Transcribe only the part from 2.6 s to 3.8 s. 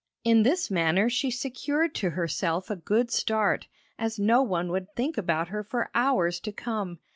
a good start,